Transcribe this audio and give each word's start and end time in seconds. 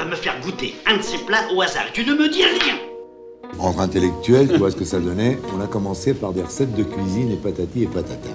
va 0.00 0.06
me 0.06 0.16
faire 0.16 0.40
goûter 0.40 0.74
un 0.86 0.96
de 0.96 1.02
ces 1.02 1.18
plats 1.18 1.52
au 1.54 1.60
hasard. 1.60 1.84
Tu 1.92 2.04
ne 2.04 2.14
me 2.14 2.28
dis 2.30 2.42
rien. 2.42 2.76
Entre 3.58 3.80
intellectuels, 3.80 4.48
tu 4.48 4.56
vois 4.56 4.70
ce 4.70 4.76
que 4.76 4.84
ça 4.84 4.98
donnait 4.98 5.38
On 5.54 5.60
a 5.60 5.66
commencé 5.66 6.14
par 6.14 6.32
des 6.32 6.42
recettes 6.42 6.74
de 6.74 6.84
cuisine 6.84 7.32
et 7.32 7.36
patati 7.36 7.82
et 7.82 7.86
patata. 7.86 8.30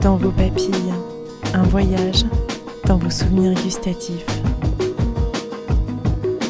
Dans 0.00 0.16
vos 0.16 0.30
papilles, 0.30 0.94
un 1.54 1.64
voyage 1.64 2.24
dans 2.86 2.98
vos 2.98 3.10
souvenirs 3.10 3.54
gustatifs. 3.64 4.26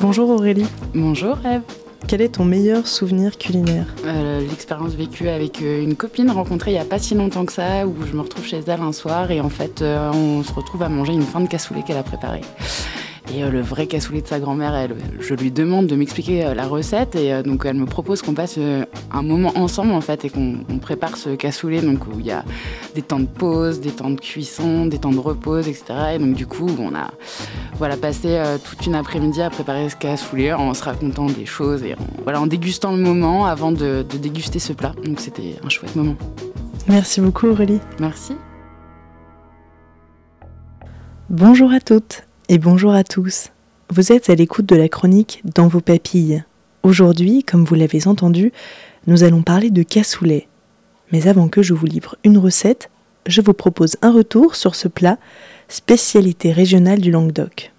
Bonjour 0.03 0.29
Aurélie. 0.29 0.67
Bonjour 0.95 1.39
Eve. 1.47 1.63
Quel 2.09 2.21
est 2.23 2.37
ton 2.37 2.45
meilleur 2.45 2.87
souvenir 2.87 3.37
culinaire? 3.37 3.87
Euh, 4.05 4.41
L'expérience 4.41 4.95
vécue 4.95 5.29
avec 5.29 5.61
euh, 5.61 5.83
une 5.83 5.97
copine 5.97 6.31
rencontrée 6.31 6.71
il 6.71 6.75
n'y 6.75 6.81
a 6.81 6.85
pas 6.85 7.01
si 7.01 7.17
longtemps 7.17 7.45
que 7.45 7.53
ça, 7.53 7.85
où 7.85 7.97
je 8.07 8.13
me 8.13 8.21
retrouve 8.21 8.47
chez 8.47 8.61
elle 8.65 8.81
un 8.81 8.93
soir 8.93 9.33
et 9.33 9.41
en 9.41 9.49
fait 9.49 9.83
euh, 9.83 10.13
on 10.13 10.45
se 10.45 10.53
retrouve 10.53 10.85
à 10.85 10.89
manger 10.89 11.15
une 11.15 11.23
fin 11.23 11.41
de 11.41 11.49
cassoulet 11.49 11.83
qu'elle 11.83 11.97
a 11.97 12.05
préparée. 12.05 12.43
Et 13.35 13.43
le 13.43 13.61
vrai 13.61 13.89
cassoulet 13.89 14.23
de 14.23 14.27
sa 14.29 14.39
grand-mère, 14.39 14.87
je 15.19 15.35
lui 15.35 15.51
demande 15.51 15.89
de 15.89 15.97
m'expliquer 15.97 16.55
la 16.55 16.65
recette 16.69 17.17
et 17.17 17.43
donc 17.43 17.65
elle 17.67 17.75
me 17.75 17.85
propose 17.85 18.23
qu'on 18.23 18.35
passe 18.35 18.57
un 18.57 19.23
moment 19.23 19.51
ensemble 19.57 19.91
en 19.91 20.01
fait 20.01 20.25
et 20.25 20.31
qu'on 20.31 20.79
prépare 20.81 21.17
ce 21.17 21.31
cassoulet 21.31 21.81
donc 21.83 22.07
où 22.07 22.21
il 22.21 22.27
y 22.27 22.31
a 22.31 22.45
des 22.95 23.03
temps 23.03 23.19
de 23.19 23.27
pause, 23.27 23.81
des 23.81 23.91
temps 23.91 24.11
de 24.11 24.21
cuisson, 24.21 24.87
des 24.87 24.99
temps 24.99 25.11
de 25.11 25.19
repos, 25.19 25.59
etc. 25.59 25.83
Et 26.15 26.19
donc 26.21 26.35
du 26.35 26.47
coup 26.47 26.71
on 26.79 26.95
a 26.95 27.11
voilà 27.79 27.97
passé 27.97 28.43
toute 28.65 28.87
une 28.87 28.95
après-midi 28.95 29.43
à 29.43 29.51
préparer 29.51 29.89
ce 29.89 29.97
cassoulet 29.97 30.53
en 30.53 30.73
se 30.75 30.83
racontant 30.83 31.27
des 31.27 31.47
choses 31.47 31.83
et 31.83 31.95
en, 31.95 32.07
voilà 32.23 32.41
en 32.41 32.47
dégustant 32.47 32.93
le 32.93 33.03
moment 33.03 33.47
avant 33.47 33.73
de, 33.73 34.05
de 34.09 34.19
déguster 34.19 34.59
ce 34.59 34.73
plat. 34.73 34.95
Donc 35.05 35.21
c'était 35.21 35.57
un 35.63 35.69
chouette 35.69 35.95
moment. 35.97 36.17
Merci 36.89 37.21
beaucoup 37.21 37.49
Aurélie. 37.49 37.81
Merci. 38.01 38.35
Bonjour 41.29 41.73
à 41.73 41.81
toutes 41.81 42.23
et 42.49 42.59
bonjour 42.59 42.93
à 42.93 43.03
tous. 43.03 43.51
Vous 43.91 44.13
êtes 44.13 44.31
à 44.31 44.35
l'écoute 44.35 44.67
de 44.67 44.77
la 44.77 44.89
chronique 44.89 45.43
Dans 45.45 45.69
vos 45.69 45.81
papilles. 45.81 46.45
Aujourd'hui, 46.83 47.43
comme 47.43 47.65
vous 47.65 47.75
l'avez 47.75 48.07
entendu, 48.07 48.53
nous 49.09 49.25
allons 49.25 49.43
parler 49.43 49.71
de 49.71 49.83
cassoulet. 49.83 50.47
Mais 51.13 51.27
avant 51.27 51.49
que 51.49 51.63
je 51.63 51.75
vous 51.75 51.87
livre 51.87 52.17
une 52.23 52.39
recette, 52.39 52.91
je 53.27 53.41
vous 53.41 53.55
propose 53.55 53.97
un 54.03 54.13
retour 54.13 54.55
sur 54.55 54.77
ce 54.77 54.87
plat, 54.87 55.19
spécialité 55.69 56.53
régionale 56.53 57.01
du 57.01 57.11
Languedoc. 57.11 57.73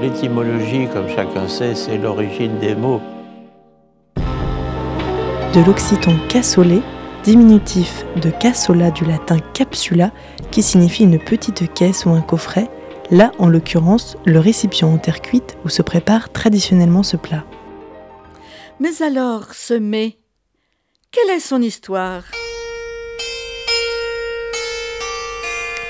L'étymologie, 0.00 0.86
comme 0.92 1.08
chacun 1.08 1.48
sait, 1.48 1.74
c'est 1.74 1.98
l'origine 1.98 2.56
des 2.60 2.76
mots. 2.76 3.00
De 4.16 5.66
l'occitan 5.66 6.12
cassolet, 6.28 6.82
diminutif 7.24 8.04
de 8.22 8.30
cassola 8.30 8.92
du 8.92 9.04
latin 9.04 9.38
capsula, 9.54 10.12
qui 10.52 10.62
signifie 10.62 11.02
une 11.02 11.18
petite 11.18 11.74
caisse 11.74 12.06
ou 12.06 12.10
un 12.10 12.20
coffret, 12.20 12.70
là 13.10 13.32
en 13.38 13.48
l'occurrence 13.48 14.16
le 14.24 14.38
récipient 14.38 14.88
en 14.88 14.98
terre 14.98 15.20
cuite 15.20 15.56
où 15.64 15.68
se 15.68 15.82
prépare 15.82 16.30
traditionnellement 16.30 17.02
ce 17.02 17.16
plat. 17.16 17.44
Mais 18.78 19.02
alors, 19.02 19.52
ce 19.52 19.74
mets, 19.74 20.18
quelle 21.10 21.30
est 21.30 21.40
son 21.40 21.60
histoire? 21.60 22.22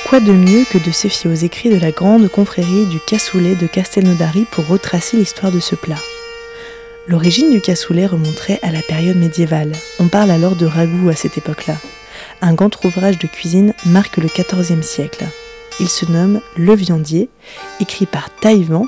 Quoi 0.09 0.21
de 0.21 0.33
mieux 0.33 0.65
que 0.65 0.79
de 0.79 0.91
se 0.91 1.09
fier 1.09 1.31
aux 1.31 1.35
écrits 1.35 1.69
de 1.69 1.79
la 1.79 1.91
grande 1.91 2.29
confrérie 2.29 2.87
du 2.87 2.99
cassoulet 2.99 3.55
de 3.55 3.67
Castelnaudary 3.67 4.47
pour 4.51 4.67
retracer 4.67 5.19
l'histoire 5.19 5.53
de 5.53 5.61
ce 5.61 5.75
plat? 5.75 5.99
L'origine 7.07 7.51
du 7.51 7.61
cassoulet 7.61 8.07
remonterait 8.07 8.59
à 8.63 8.71
la 8.71 8.81
période 8.81 9.17
médiévale. 9.17 9.73
On 10.01 10.09
parle 10.09 10.31
alors 10.31 10.57
de 10.57 10.67
ragoût 10.67 11.11
à 11.11 11.15
cette 11.15 11.37
époque-là 11.37 11.75
un 12.41 12.55
grand 12.55 12.85
ouvrage 12.85 13.19
de 13.19 13.27
cuisine 13.27 13.75
marque 13.87 14.17
le 14.17 14.29
XIVe 14.29 14.83
siècle. 14.83 15.25
Il 15.81 15.89
se 15.89 16.07
nomme 16.07 16.41
Le 16.57 16.75
Viandier, 16.75 17.29
écrit 17.81 18.07
par 18.07 18.31
Taïwan, 18.31 18.85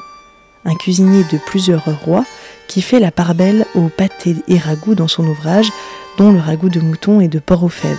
un 0.65 0.75
cuisinier 0.75 1.25
de 1.33 1.39
plusieurs 1.39 1.84
rois 2.05 2.25
qui 2.69 2.83
fait 2.83 3.00
la 3.00 3.11
part 3.11 3.34
belle 3.34 3.67
au 3.75 3.89
pâté 3.89 4.37
et 4.49 4.59
ragoût 4.59 4.94
dans 4.94 5.09
son 5.09 5.27
ouvrage, 5.27 5.71
dont 6.19 6.33
le 6.33 6.41
ragoût 6.41 6.69
de 6.69 6.81
mouton 6.81 7.21
et 7.21 7.28
de 7.28 7.39
porc 7.39 7.65
aux 7.65 7.69
fèves. 7.69 7.99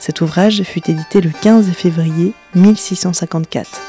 Cet 0.00 0.22
ouvrage 0.22 0.62
fut 0.62 0.90
édité 0.90 1.20
le 1.20 1.30
15 1.30 1.70
février 1.72 2.32
1654. 2.54 3.80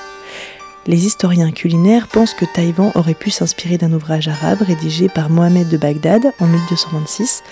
Les 0.86 1.06
historiens 1.06 1.52
culinaires 1.52 2.08
pensent 2.08 2.34
que 2.34 2.46
Taïwan 2.46 2.92
aurait 2.96 3.14
pu 3.14 3.30
s'inspirer 3.32 3.78
d'un 3.78 3.94
ouvrage 3.94 4.28
arabe 4.28 4.62
rédigé 4.62 5.08
par 5.08 5.30
Mohamed 5.30 5.70
de 5.70 5.78
Bagdad 5.78 6.34
en 6.40 6.48
1226, 6.48 7.44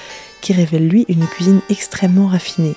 qui 0.41 0.51
révèle 0.51 0.87
lui 0.87 1.05
une 1.07 1.25
cuisine 1.25 1.61
extrêmement 1.69 2.27
raffinée. 2.27 2.75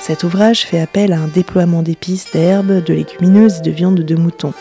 Cet 0.00 0.24
ouvrage 0.24 0.66
fait 0.66 0.80
appel 0.80 1.12
à 1.12 1.20
un 1.20 1.28
déploiement 1.28 1.82
d'épices, 1.82 2.30
d'herbes, 2.32 2.84
de 2.84 2.92
légumineuses 2.94 3.58
et 3.58 3.62
de 3.62 3.70
viande 3.70 4.00
de 4.00 4.14
mouton. 4.14 4.52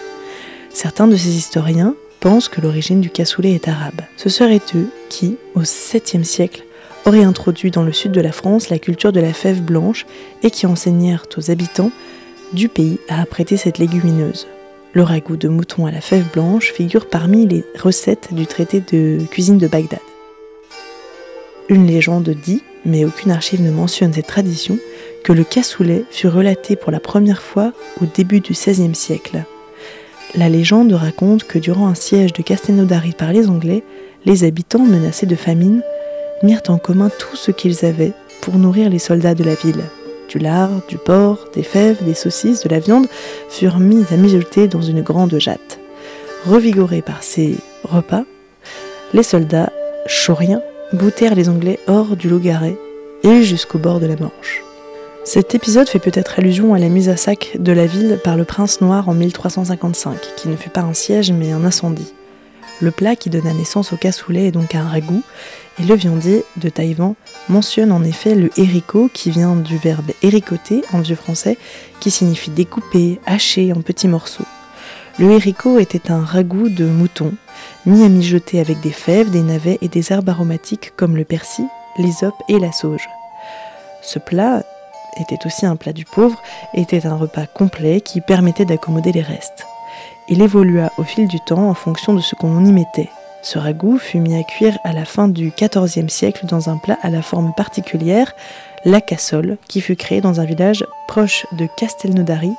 Certains 0.70 1.08
de 1.08 1.18
ces 1.18 1.36
historiens 1.36 1.94
pensent 2.22 2.48
que 2.48 2.62
l'origine 2.62 3.02
du 3.02 3.10
cassoulet 3.10 3.54
est 3.54 3.68
arabe. 3.68 4.02
Ce 4.16 4.30
seraient 4.30 4.62
eux 4.76 4.90
qui, 5.10 5.38
au 5.56 5.62
7e 5.62 6.24
siècle, 6.24 6.64
auraient 7.08 7.24
introduit 7.24 7.72
dans 7.72 7.84
le 7.84 7.94
sud 7.94 8.12
de 8.12 8.20
la 8.22 8.34
France 8.34 8.70
la 8.70 8.80
culture 8.80 9.14
de 9.14 9.22
la 9.22 9.32
fève 9.32 9.62
blanche 9.62 10.06
et 10.44 10.52
qui 10.52 10.66
enseignèrent 10.66 11.26
aux 11.38 11.50
habitants 11.50 11.92
du 12.52 12.68
pays 12.68 13.00
à 13.08 13.22
apprêter 13.22 13.56
cette 13.56 13.78
légumineuse. 13.78 14.48
Le 14.94 15.04
ragoût 15.04 15.38
de 15.38 15.48
mouton 15.48 15.86
à 15.86 15.92
la 15.92 16.02
fève 16.02 16.26
blanche 16.34 16.74
figure 16.74 17.08
parmi 17.08 17.48
les 17.48 17.64
recettes 17.80 18.34
du 18.34 18.46
traité 18.46 18.82
de 18.82 19.20
cuisine 19.32 19.58
de 19.58 19.68
Bagdad. 19.68 20.00
Une 21.70 21.88
légende 21.88 22.30
dit, 22.30 22.64
mais 22.86 23.06
aucune 23.06 23.32
archive 23.32 23.62
ne 23.62 23.72
mentionne 23.72 24.14
cette 24.14 24.28
tradition, 24.28 24.78
que 25.24 25.34
le 25.34 25.44
cassoulet 25.44 26.04
fut 26.10 26.28
relaté 26.28 26.76
pour 26.76 26.92
la 26.92 27.00
première 27.00 27.42
fois 27.42 27.74
au 28.02 28.06
début 28.06 28.40
du 28.40 28.54
XVIe 28.54 28.96
siècle. 28.96 29.44
La 30.36 30.50
légende 30.50 30.94
raconte 30.94 31.46
que 31.46 31.60
durant 31.60 31.88
un 31.88 31.96
siège 31.96 32.34
de 32.34 32.42
Castelnaudary 32.42 33.12
par 33.12 33.32
les 33.32 33.50
Anglais, 33.50 33.84
les 34.26 34.44
habitants 34.44 34.86
menacés 34.86 35.26
de 35.26 35.36
famine 35.36 35.82
mirent 36.44 36.64
en 36.68 36.78
commun 36.78 37.10
tout 37.18 37.36
ce 37.36 37.52
qu'ils 37.52 37.86
avaient 37.86 38.14
pour 38.42 38.56
nourrir 38.56 38.90
les 38.90 39.00
soldats 39.00 39.36
de 39.36 39.44
la 39.44 39.56
ville. 39.56 39.84
Du 40.30 40.40
lard, 40.40 40.70
du 40.88 40.98
porc, 40.98 41.48
des 41.54 41.64
fèves, 41.64 42.04
des 42.04 42.14
saucisses, 42.14 42.62
de 42.64 42.70
la 42.70 42.80
viande 42.80 43.08
furent 43.50 43.80
mis 43.80 44.06
à 44.12 44.18
mijoter 44.18 44.68
dans 44.68 44.82
une 44.82 45.02
grande 45.02 45.38
jatte. 45.40 45.80
Revigorés 46.46 47.02
par 47.02 47.24
ces 47.24 47.56
repas, 47.84 48.24
les 49.14 49.24
soldats, 49.24 49.72
chauriens, 50.06 50.62
boutèrent 50.94 51.36
les 51.36 51.50
Anglais 51.50 51.80
hors 51.88 52.16
du 52.16 52.30
Logaret 52.30 52.78
et 53.24 53.44
jusqu'au 53.44 53.78
bord 53.78 54.00
de 54.00 54.06
la 54.06 54.16
Manche. 54.16 54.64
Cet 55.24 55.56
épisode 55.56 55.90
fait 55.90 56.00
peut-être 56.00 56.40
allusion 56.40 56.74
à 56.74 56.80
la 56.80 56.88
mise 56.88 57.10
à 57.10 57.18
sac 57.18 57.58
de 57.60 57.74
la 57.74 57.86
ville 57.86 58.20
par 58.24 58.38
le 58.38 58.46
prince 58.46 58.80
noir 58.80 59.10
en 59.10 59.14
1355, 59.14 60.18
qui 60.38 60.48
ne 60.48 60.56
fut 60.56 60.70
pas 60.70 60.82
un 60.82 60.94
siège 60.94 61.32
mais 61.34 61.52
un 61.52 61.66
incendie. 61.66 62.14
Le 62.80 62.92
plat 62.92 63.16
qui 63.16 63.32
donna 63.32 63.54
naissance 63.54 63.92
au 63.92 63.98
cassoulet 63.98 64.48
est 64.48 64.52
donc 64.52 64.76
un 64.76 64.88
ragoût, 64.88 65.24
et 65.80 65.84
le 65.84 65.96
viandier 65.96 66.46
de 66.58 66.70
Taïwan 66.70 67.16
mentionne 67.50 67.92
en 67.92 68.04
effet 68.04 68.36
le 68.36 68.52
haricot 68.58 69.10
qui 69.12 69.32
vient 69.32 69.56
du 69.56 69.78
verbe 69.78 70.12
héricoter 70.22 70.84
en 70.94 71.00
vieux 71.00 71.16
français, 71.16 71.58
qui 72.00 72.12
signifie 72.12 72.52
découper, 72.52 73.20
hacher 73.26 73.74
en 73.74 73.82
petits 73.82 74.08
morceaux. 74.08 74.46
Le 75.18 75.34
haricot 75.34 75.80
était 75.80 76.12
un 76.12 76.24
ragoût 76.24 76.70
de 76.70 76.86
mouton, 76.86 77.34
mis 77.88 78.04
à 78.04 78.10
mijoter 78.10 78.60
avec 78.60 78.80
des 78.82 78.92
fèves, 78.92 79.32
des 79.32 79.42
navets 79.42 79.80
et 79.82 79.88
des 79.88 80.14
herbes 80.14 80.30
aromatiques 80.30 80.94
comme 80.96 81.18
le 81.18 81.26
persil, 81.26 81.66
l'hysope 81.98 82.40
et 82.48 82.60
la 82.60 82.72
sauge. 82.72 83.08
Ce 84.04 84.20
plat 84.20 84.64
était 85.20 85.48
aussi 85.48 85.66
un 85.66 85.76
plat 85.76 85.94
du 85.94 86.06
pauvre, 86.06 86.40
était 86.76 87.08
un 87.08 87.16
repas 87.16 87.48
complet 87.48 88.02
qui 88.02 88.22
permettait 88.22 88.66
d'accommoder 88.66 89.12
les 89.12 89.24
restes. 89.24 89.66
Il 90.30 90.42
évolua 90.42 90.92
au 90.98 91.04
fil 91.04 91.28
du 91.28 91.40
temps 91.40 91.70
en 91.70 91.74
fonction 91.74 92.14
de 92.14 92.22
ce 92.22 92.36
qu'on 92.36 92.66
y 92.66 92.72
mettait. 92.72 93.10
Ce 93.42 93.58
ragoût 93.58 93.98
fut 93.98 94.20
mis 94.20 94.36
à 94.36 94.44
cuire 94.44 94.78
à 94.84 94.92
la 94.92 95.06
fin 95.06 95.28
du 95.28 95.54
XIVe 95.58 96.10
siècle 96.10 96.46
dans 96.48 96.70
un 96.70 96.78
plat 96.78 96.98
à 97.02 97.10
la 97.10 97.22
forme 97.22 97.54
particulière, 97.56 98.34
la 98.84 99.00
cassole, 99.00 99.58
qui 99.68 99.80
fut 99.80 99.96
créé 99.96 100.22
dans 100.22 100.42
un 100.42 100.46
village 100.46 100.86
proche 101.08 101.46
de 101.54 101.68
Castelnaudary 101.78 102.52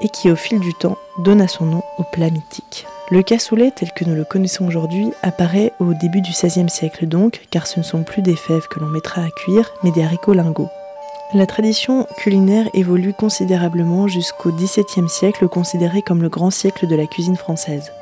et 0.00 0.08
qui 0.08 0.30
au 0.30 0.36
fil 0.36 0.60
du 0.60 0.72
temps 0.74 0.96
donna 1.18 1.46
son 1.46 1.66
nom 1.66 1.82
au 1.98 2.04
plat 2.04 2.30
mythique. 2.30 2.86
Le 3.10 3.22
cassoulet 3.22 3.72
tel 3.72 3.90
que 3.92 4.04
nous 4.04 4.14
le 4.14 4.24
connaissons 4.24 4.66
aujourd'hui 4.66 5.10
apparaît 5.22 5.72
au 5.80 5.94
début 5.94 6.20
du 6.20 6.30
XVIe 6.30 6.70
siècle 6.70 7.06
donc, 7.06 7.40
car 7.50 7.66
ce 7.66 7.80
ne 7.80 7.84
sont 7.84 8.04
plus 8.04 8.22
des 8.22 8.36
fèves 8.36 8.68
que 8.68 8.78
l'on 8.78 8.86
mettra 8.86 9.22
à 9.22 9.30
cuire, 9.30 9.72
mais 9.82 9.90
des 9.90 10.04
haricots 10.04 10.32
lingots. 10.32 10.70
La 11.32 11.46
tradition 11.46 12.08
culinaire 12.16 12.68
évolue 12.74 13.14
considérablement 13.14 14.08
jusqu'au 14.08 14.50
XVIIe 14.50 15.08
siècle, 15.08 15.46
considéré 15.46 16.02
comme 16.02 16.22
le 16.22 16.28
grand 16.28 16.50
siècle 16.50 16.88
de 16.88 16.96
la 16.96 17.06
cuisine 17.06 17.36
française. 17.36 17.92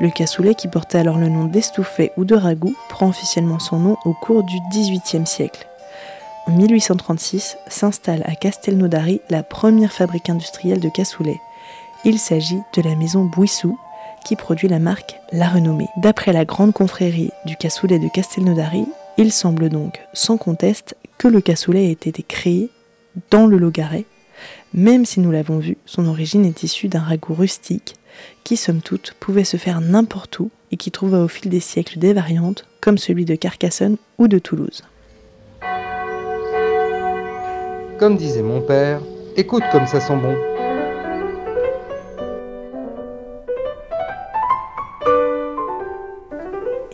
Le 0.00 0.08
cassoulet, 0.08 0.54
qui 0.54 0.68
portait 0.68 0.98
alors 0.98 1.18
le 1.18 1.28
nom 1.28 1.46
d'estouffet 1.46 2.12
ou 2.16 2.24
de 2.24 2.36
ragoût, 2.36 2.76
prend 2.88 3.08
officiellement 3.08 3.58
son 3.58 3.80
nom 3.80 3.96
au 4.04 4.12
cours 4.12 4.44
du 4.44 4.56
XVIIIe 4.70 5.26
siècle. 5.26 5.66
En 6.46 6.52
1836 6.52 7.58
s'installe 7.66 8.22
à 8.24 8.36
Castelnaudary 8.36 9.20
la 9.30 9.42
première 9.42 9.92
fabrique 9.92 10.30
industrielle 10.30 10.80
de 10.80 10.88
cassoulet. 10.88 11.40
Il 12.04 12.20
s'agit 12.20 12.62
de 12.76 12.82
la 12.82 12.94
maison 12.94 13.24
Bouissou, 13.24 13.76
qui 14.24 14.36
produit 14.36 14.68
la 14.68 14.78
marque 14.78 15.18
La 15.32 15.48
Renommée. 15.48 15.88
D'après 15.96 16.32
la 16.32 16.44
grande 16.44 16.72
confrérie 16.72 17.32
du 17.46 17.56
cassoulet 17.56 17.98
de 17.98 18.08
Castelnaudary, 18.08 18.86
il 19.16 19.32
semble 19.32 19.70
donc, 19.70 20.00
sans 20.12 20.36
conteste, 20.36 20.94
que 21.20 21.28
le 21.28 21.42
cassoulet 21.42 21.90
ait 21.90 22.08
été 22.08 22.22
créé 22.22 22.70
dans 23.30 23.46
le 23.46 23.58
Logaret, 23.58 24.06
Même 24.72 25.04
si 25.04 25.20
nous 25.20 25.30
l'avons 25.30 25.58
vu, 25.58 25.76
son 25.84 26.06
origine 26.06 26.46
est 26.46 26.62
issue 26.62 26.88
d'un 26.88 27.00
ragoût 27.00 27.34
rustique 27.34 27.96
qui, 28.42 28.56
somme 28.56 28.80
toute, 28.80 29.12
pouvait 29.20 29.44
se 29.44 29.58
faire 29.58 29.82
n'importe 29.82 30.38
où 30.38 30.50
et 30.72 30.78
qui 30.78 30.90
trouva 30.90 31.18
au 31.18 31.28
fil 31.28 31.50
des 31.50 31.60
siècles 31.60 31.98
des 31.98 32.14
variantes, 32.14 32.64
comme 32.80 32.96
celui 32.96 33.26
de 33.26 33.34
Carcassonne 33.34 33.98
ou 34.16 34.28
de 34.28 34.38
Toulouse. 34.38 34.82
Comme 37.98 38.16
disait 38.16 38.42
mon 38.42 38.62
père, 38.62 39.02
écoute 39.36 39.64
comme 39.72 39.86
ça 39.86 40.00
sent 40.00 40.16
bon. 40.16 40.49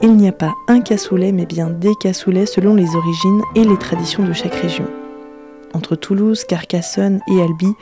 Il 0.07 0.17
n'y 0.17 0.29
a 0.29 0.33
pas 0.33 0.55
un 0.69 0.83
cassoulet, 0.83 1.33
mais 1.33 1.47
bien 1.47 1.69
des 1.69 1.93
cassoulets 2.01 2.47
selon 2.47 2.77
les 2.77 2.95
origines 2.95 3.43
et 3.57 3.65
les 3.65 3.77
traditions 3.77 4.23
de 4.23 4.33
chaque 4.33 4.55
région. 4.55 4.87
Entre 5.75 5.97
Toulouse, 5.97 6.45
Carcassonne 6.45 7.19
et 7.27 7.43
Albi, 7.43 7.73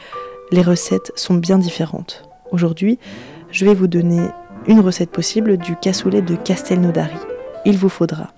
les 0.51 0.63
recettes 0.63 1.13
sont 1.17 1.35
bien 1.35 1.59
différentes. 1.59 2.27
Aujourd'hui, 2.51 2.99
je 3.51 3.67
vais 3.67 3.75
vous 3.75 3.89
donner 3.89 4.23
une 4.67 4.81
recette 4.81 5.11
possible 5.11 5.59
du 5.59 5.77
cassoulet 5.77 6.23
de 6.23 6.35
Castelnaudary. 6.35 7.19
Il 7.67 7.77
vous 7.77 7.91
faudra 7.91 8.29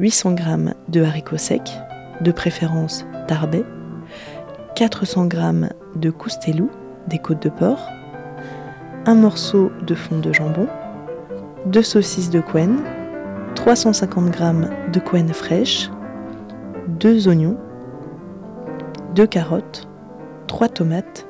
800 0.00 0.36
g 0.38 0.44
de 0.88 1.04
haricots 1.04 1.38
secs, 1.38 1.70
de 2.22 2.32
préférence 2.32 3.06
tarbais, 3.28 3.64
400 4.74 5.28
g 5.30 5.38
de 5.94 6.10
coustelou, 6.10 6.70
des 7.06 7.20
côtes 7.20 7.44
de 7.44 7.50
porc, 7.50 7.88
un 9.04 9.14
morceau 9.14 9.70
de 9.86 9.94
fond 9.94 10.18
de 10.18 10.32
jambon, 10.32 10.66
2 11.66 11.82
saucisses 11.82 12.30
de 12.30 12.40
couenne, 12.40 12.78
350 13.56 14.32
g 14.36 14.44
de 14.92 15.00
couenne 15.00 15.32
fraîche, 15.32 15.90
2 17.00 17.26
oignons, 17.26 17.56
2 19.16 19.26
carottes, 19.26 19.88
3 20.46 20.68
tomates, 20.68 21.26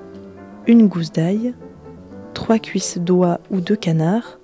une 0.66 0.88
gousse 0.88 1.10
d'ail, 1.10 1.54
3 2.34 2.58
cuisses 2.58 2.98
d'oie 2.98 3.40
ou 3.50 3.62
de 3.62 3.74
canard, 3.74 4.38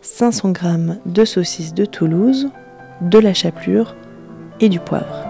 500 0.00 0.54
g 0.54 0.68
de 1.04 1.24
saucisses 1.26 1.74
de 1.74 1.84
Toulouse, 1.84 2.48
de 3.02 3.18
la 3.18 3.34
chapelure 3.34 3.96
et 4.60 4.70
du 4.70 4.80
poivre. 4.80 5.26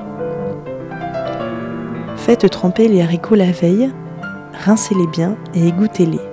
Faites 2.17 2.49
tremper 2.49 2.87
les 2.87 3.03
haricots 3.03 3.35
la 3.35 3.51
veille, 3.51 3.91
rincez-les 4.53 5.09
bien 5.09 5.37
et 5.53 5.67
égouttez-les. 5.67 6.30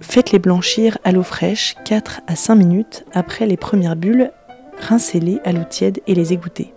Faites-les 0.00 0.38
blanchir 0.38 0.98
à 1.04 1.12
l'eau 1.12 1.22
fraîche 1.22 1.74
4 1.84 2.20
à 2.26 2.36
5 2.36 2.54
minutes 2.54 3.04
après 3.12 3.46
les 3.46 3.56
premières 3.56 3.96
bulles, 3.96 4.32
rincez-les 4.80 5.40
à 5.44 5.52
l'eau 5.52 5.64
tiède 5.68 6.00
et 6.06 6.14
les 6.14 6.32
égouttez. 6.32 6.72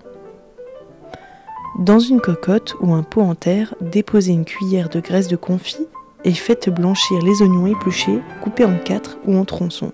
Dans 1.79 1.99
une 1.99 2.19
cocotte 2.19 2.75
ou 2.81 2.93
un 2.93 3.03
pot 3.03 3.21
en 3.21 3.35
terre, 3.35 3.75
déposez 3.79 4.33
une 4.33 4.45
cuillère 4.45 4.89
de 4.89 4.99
graisse 4.99 5.27
de 5.27 5.35
confit 5.35 5.87
et 6.23 6.33
faites 6.33 6.69
blanchir 6.69 7.21
les 7.21 7.41
oignons 7.41 7.67
épluchés, 7.67 8.21
coupés 8.41 8.65
en 8.65 8.77
quatre 8.77 9.17
ou 9.25 9.37
en 9.37 9.45
tronçons. 9.45 9.93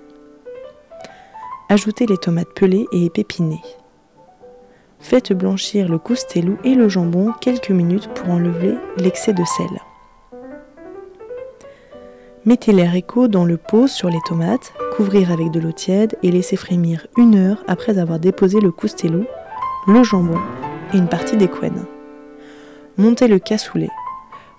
Ajoutez 1.70 2.06
les 2.06 2.18
tomates 2.18 2.54
pelées 2.56 2.88
et 2.92 3.06
épinées. 3.06 3.62
Faites 5.00 5.34
blanchir 5.34 5.88
le 5.90 6.00
coustelou 6.00 6.58
et 6.64 6.74
le 6.74 6.90
jambon 6.90 7.34
quelques 7.40 7.72
minutes 7.72 8.10
pour 8.16 8.30
enlever 8.30 8.76
l'excès 8.98 9.34
de 9.34 9.44
sel. 9.44 9.70
Mettez 12.48 12.72
les 12.72 12.86
haricots 12.86 13.28
dans 13.28 13.44
le 13.44 13.58
pot 13.58 13.88
sur 13.88 14.10
les 14.10 14.22
tomates, 14.26 14.72
couvrir 14.96 15.34
avec 15.34 15.52
de 15.52 15.60
l'eau 15.60 15.74
tiède 15.74 16.18
et 16.24 16.32
laisser 16.32 16.56
frémir 16.56 17.06
une 17.18 17.36
heure 17.36 17.62
après 17.68 18.00
avoir 18.00 18.20
déposé 18.20 18.62
le 18.62 18.72
coustelou, 18.72 19.26
le 19.86 20.02
jambon 20.02 20.40
et 20.94 20.98
une 20.98 21.10
partie 21.10 21.36
des 21.36 21.50
couennes. 21.50 21.84
Montez 22.96 23.28
le 23.28 23.40
cassoulet. 23.40 23.90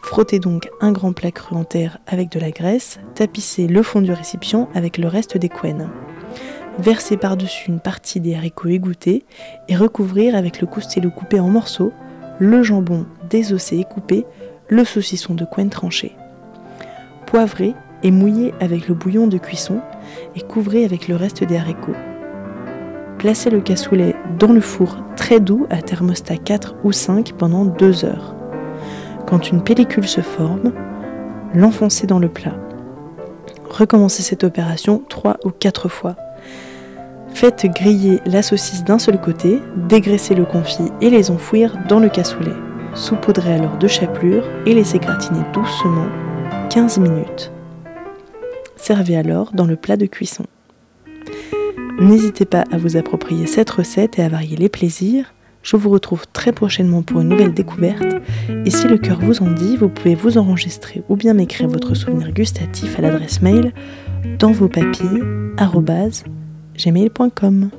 Frottez 0.03 0.39
donc 0.39 0.69
un 0.83 0.93
grand 0.93 1.15
plat 1.15 1.31
cru 1.31 1.57
en 1.57 1.65
terre 1.65 1.97
avec 2.07 2.31
de 2.31 2.39
la 2.39 2.51
graisse, 2.51 3.01
tapissez 3.15 3.67
le 3.67 3.83
fond 3.83 4.03
du 4.03 4.13
récipient 4.13 4.69
avec 4.75 4.99
le 4.99 5.09
reste 5.09 5.39
des 5.39 5.49
couennes. 5.49 5.89
Versez 6.79 7.17
par-dessus 7.17 7.71
une 7.71 7.81
partie 7.81 8.21
des 8.21 8.35
haricots 8.35 8.69
égouttés 8.69 9.25
et 9.69 9.77
recouvrir 9.77 10.37
avec 10.37 10.61
le 10.61 10.67
coustelou 10.67 11.09
coupé 11.09 11.41
en 11.41 11.49
morceaux, 11.49 11.95
le 12.39 12.63
jambon 12.63 13.07
désossé 13.31 13.79
et 13.79 13.85
coupé, 13.85 14.27
le 14.69 14.85
saucisson 14.85 15.33
de 15.33 15.47
couenne 15.47 15.71
tranché. 15.71 16.15
Poivrez 17.29 17.75
et 18.03 18.11
mouillez 18.11 18.55
avec 18.59 18.89
le 18.89 18.95
bouillon 18.95 19.27
de 19.27 19.37
cuisson 19.37 19.83
et 20.35 20.41
couvrez 20.41 20.87
avec 20.87 21.09
le 21.09 21.15
reste 21.15 21.45
des 21.45 21.59
haricots. 21.59 21.93
Placez 23.19 23.51
le 23.51 23.61
cassoulet 23.61 24.17
dans 24.39 24.51
le 24.51 24.63
four 24.63 24.97
très 25.15 25.39
doux 25.39 25.67
à 25.69 25.83
thermostat 25.83 26.39
4 26.39 26.77
ou 26.85 26.93
5 26.93 27.35
pendant 27.35 27.67
2 27.67 28.07
heures. 28.07 28.35
Quand 29.27 29.51
une 29.51 29.63
pellicule 29.63 30.09
se 30.09 30.23
forme, 30.23 30.73
l'enfoncez 31.53 32.07
dans 32.07 32.19
le 32.19 32.31
plat. 32.31 32.55
Recommencez 33.69 34.23
cette 34.23 34.45
opération 34.45 35.03
3 35.11 35.37
ou 35.45 35.51
4 35.51 35.91
fois. 35.91 36.17
Faites 37.35 37.67
griller 37.67 38.23
la 38.25 38.41
saucisse 38.41 38.85
d'un 38.85 38.99
seul 38.99 39.21
côté, 39.21 39.61
dégraissez 39.77 40.35
le 40.35 40.47
confit 40.47 40.91
et 41.03 41.11
les 41.11 41.31
enfouir 41.31 41.77
dans 41.91 42.01
le 42.01 42.09
cassoulet. 42.09 42.57
Saupoudrez 42.95 43.53
alors 43.53 43.77
de 43.77 43.87
chapelure 43.87 44.45
et 44.65 44.73
laissez 44.73 44.99
gratiner 44.99 45.43
doucement 45.53 46.07
15 46.71 46.99
minutes. 46.99 47.51
Servez 48.77 49.17
alors 49.17 49.53
dans 49.53 49.65
le 49.65 49.77
plat 49.77 49.97
de 49.97 50.05
cuisson. 50.05 50.45
N'hésitez 51.99 52.45
pas 52.45 52.65
à 52.71 52.77
vous 52.77 52.99
approprier 52.99 53.47
cette 53.47 53.71
recette 53.71 54.19
et 54.19 54.23
à 54.23 54.29
varier 54.29 54.57
les 54.57 54.69
plaisirs. 54.69 55.33
Je 55.63 55.77
vous 55.77 55.89
retrouve 55.89 56.27
très 56.33 56.53
prochainement 56.53 57.03
pour 57.03 57.23
une 57.23 57.29
nouvelle 57.29 57.55
découverte. 57.55 58.17
Et 58.67 58.71
si 58.71 58.87
le 58.87 58.99
cœur 58.99 59.19
vous 59.19 59.43
en 59.43 59.51
dit, 59.51 59.79
vous 59.79 59.89
pouvez 59.89 60.15
vous 60.15 60.37
enregistrer 60.37 61.03
ou 61.09 61.17
bien 61.17 61.33
m'écrire 61.33 61.69
votre 61.69 61.95
souvenir 61.95 62.33
gustatif 62.33 62.99
à 62.99 63.03
l'adresse 63.03 63.41
mail 63.41 63.73
dans 64.39 64.53
vos 64.53 64.69
papilles 64.69 65.23
gmail.com. 66.77 67.71